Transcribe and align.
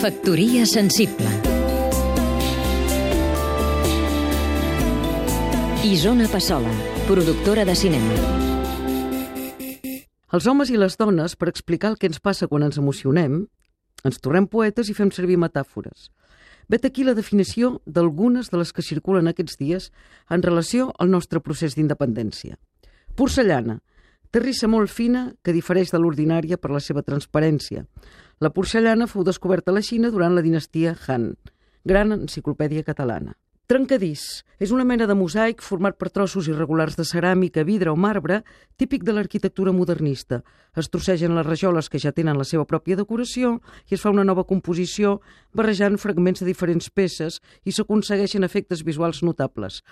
Factoria 0.00 0.64
sensible 0.64 1.26
Isona 5.84 6.28
Passola, 6.28 6.70
productora 7.06 7.64
de 7.68 7.74
cinema 7.76 8.14
Els 10.32 10.46
homes 10.46 10.70
i 10.70 10.78
les 10.80 10.96
dones, 10.96 11.36
per 11.36 11.48
explicar 11.48 11.90
el 11.90 11.98
que 11.98 12.08
ens 12.08 12.20
passa 12.20 12.48
quan 12.48 12.62
ens 12.64 12.78
emocionem, 12.80 13.46
ens 14.04 14.20
tornem 14.24 14.46
poetes 14.48 14.88
i 14.88 14.94
fem 14.96 15.10
servir 15.12 15.36
metàfores. 15.36 16.08
Vet 16.70 16.84
aquí 16.88 17.04
la 17.04 17.12
definició 17.18 17.82
d'algunes 17.84 18.48
de 18.48 18.56
les 18.56 18.72
que 18.72 18.80
circulen 18.80 19.28
aquests 19.28 19.60
dies 19.60 19.92
en 20.30 20.40
relació 20.40 20.94
al 20.98 21.10
nostre 21.10 21.40
procés 21.44 21.76
d'independència. 21.76 22.56
Porcellana, 23.16 23.82
terrissa 24.30 24.68
molt 24.70 24.90
fina 24.90 25.30
que 25.42 25.54
difereix 25.54 25.90
de 25.92 26.00
l'ordinària 26.00 26.58
per 26.58 26.70
la 26.70 26.80
seva 26.80 27.02
transparència. 27.02 27.84
La 28.40 28.52
porcellana 28.54 29.10
fou 29.10 29.26
descoberta 29.26 29.70
a 29.72 29.76
la 29.76 29.84
Xina 29.84 30.10
durant 30.10 30.34
la 30.34 30.44
dinastia 30.46 30.96
Han. 31.06 31.34
Gran 31.84 32.12
enciclopèdia 32.16 32.86
catalana. 32.86 33.34
Trencadís 33.70 34.22
és 34.58 34.72
una 34.74 34.82
mena 34.82 35.06
de 35.06 35.14
mosaic 35.14 35.60
format 35.62 35.94
per 35.94 36.08
trossos 36.10 36.48
irregulars 36.50 36.96
de 36.98 37.04
ceràmica, 37.06 37.62
vidre 37.62 37.92
o 37.92 37.94
marbre, 37.94 38.40
típic 38.74 39.04
de 39.06 39.14
l'arquitectura 39.14 39.70
modernista. 39.70 40.40
Es 40.74 40.90
trossegen 40.90 41.36
les 41.36 41.46
rajoles 41.46 41.86
que 41.86 42.00
ja 42.02 42.10
tenen 42.10 42.38
la 42.38 42.46
seva 42.48 42.66
pròpia 42.66 42.98
decoració 42.98 43.60
i 43.86 43.94
es 43.94 44.02
fa 44.02 44.10
una 44.10 44.26
nova 44.26 44.42
composició 44.42 45.20
barrejant 45.54 46.00
fragments 46.02 46.42
de 46.42 46.48
diferents 46.50 46.90
peces 46.90 47.38
i 47.62 47.70
s'aconsegueixen 47.70 48.42
efectes 48.42 48.82
visuals 48.82 49.22
notables. 49.22 49.84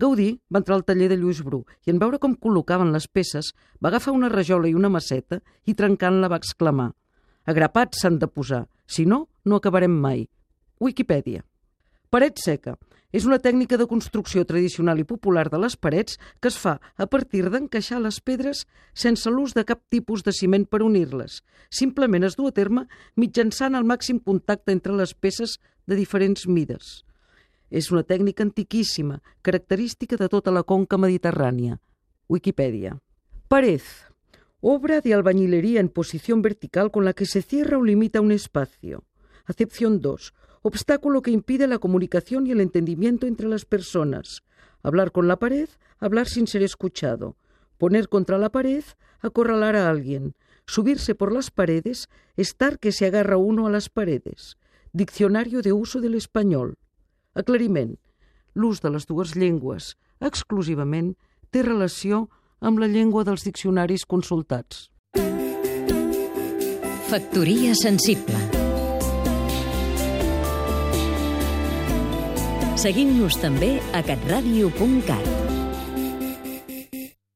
Gaudí 0.00 0.30
va 0.48 0.62
entrar 0.62 0.78
al 0.78 0.86
taller 0.88 1.10
de 1.10 1.18
Lluís 1.20 1.42
Bru 1.44 1.64
i 1.84 1.92
en 1.92 1.98
veure 2.00 2.18
com 2.22 2.38
col·locaven 2.38 2.94
les 2.94 3.06
peces 3.08 3.52
va 3.84 3.90
agafar 3.90 4.14
una 4.16 4.30
rajola 4.32 4.70
i 4.70 4.74
una 4.78 4.88
maceta 4.88 5.42
i 5.68 5.76
trencant-la 5.76 6.30
va 6.32 6.38
exclamar 6.40 6.92
Agrapats 7.50 8.02
s'han 8.02 8.18
de 8.20 8.28
posar, 8.28 8.66
si 8.86 9.06
no, 9.06 9.24
no 9.44 9.56
acabarem 9.56 9.90
mai. 9.90 10.28
Wikipedia. 10.78 11.42
Paret 12.10 12.38
seca. 12.38 12.76
És 13.10 13.24
una 13.26 13.40
tècnica 13.42 13.74
de 13.80 13.88
construcció 13.90 14.44
tradicional 14.46 15.00
i 15.02 15.06
popular 15.08 15.48
de 15.50 15.58
les 15.58 15.74
parets 15.74 16.20
que 16.38 16.50
es 16.52 16.58
fa 16.60 16.76
a 16.94 17.08
partir 17.10 17.42
d'encaixar 17.50 17.98
les 18.04 18.20
pedres 18.22 18.62
sense 18.94 19.32
l'ús 19.34 19.56
de 19.56 19.64
cap 19.66 19.82
tipus 19.90 20.22
de 20.22 20.34
ciment 20.36 20.68
per 20.70 20.84
unir-les. 20.86 21.40
Simplement 21.74 22.28
es 22.28 22.38
du 22.38 22.46
a 22.46 22.54
terme 22.54 22.86
mitjançant 23.16 23.74
el 23.74 23.88
màxim 23.88 24.22
contacte 24.22 24.70
entre 24.70 24.94
les 24.94 25.14
peces 25.14 25.58
de 25.90 25.98
diferents 25.98 26.46
mides. 26.46 27.00
És 27.70 27.90
una 27.90 28.02
tècnica 28.02 28.42
antiquíssima, 28.42 29.22
característica 29.42 30.16
de 30.16 30.28
tota 30.28 30.50
la 30.50 30.62
conca 30.62 30.98
mediterrània. 30.98 31.78
Wikipedia. 32.28 32.98
Parez 33.48 34.10
obra 34.60 35.00
de 35.00 35.14
albañilería 35.14 35.80
en 35.80 35.88
posición 35.88 36.42
vertical 36.42 36.90
con 36.90 37.04
la 37.04 37.14
que 37.14 37.26
se 37.26 37.42
cierra 37.42 37.78
o 37.78 37.84
limita 37.84 38.20
un 38.20 38.32
espacio. 38.32 39.04
Acepción 39.46 40.00
2. 40.00 40.34
Obstáculo 40.62 41.22
que 41.22 41.30
impide 41.30 41.66
la 41.66 41.78
comunicación 41.78 42.46
y 42.46 42.52
el 42.52 42.60
entendimiento 42.60 43.26
entre 43.26 43.48
las 43.48 43.64
personas. 43.64 44.42
Hablar 44.82 45.12
con 45.12 45.28
la 45.28 45.38
pared, 45.38 45.68
hablar 45.98 46.28
sin 46.28 46.46
ser 46.46 46.62
escuchado. 46.62 47.36
Poner 47.78 48.08
contra 48.08 48.36
la 48.36 48.50
pared, 48.50 48.84
acorralar 49.20 49.76
a 49.76 49.88
alguien. 49.88 50.34
Subirse 50.66 51.14
por 51.14 51.32
las 51.32 51.50
paredes, 51.50 52.08
estar 52.36 52.78
que 52.78 52.92
se 52.92 53.06
agarra 53.06 53.38
uno 53.38 53.66
a 53.66 53.70
las 53.70 53.88
paredes. 53.88 54.58
Diccionario 54.92 55.62
de 55.62 55.72
uso 55.72 56.00
del 56.00 56.14
español. 56.14 56.76
Aclariment. 57.34 57.96
L'ús 58.54 58.80
de 58.82 58.90
les 58.90 59.06
dues 59.06 59.36
llengües 59.38 59.94
exclusivament 60.20 61.14
té 61.50 61.62
relació 61.62 62.26
amb 62.60 62.80
la 62.82 62.88
llengua 62.90 63.24
dels 63.24 63.46
diccionaris 63.46 64.04
consultats. 64.06 64.88
Factoria 67.10 67.74
sensible 67.74 68.38
Seguim-nos 72.80 73.36
també 73.42 73.74
a 73.92 74.00
catradio.cat 74.06 75.59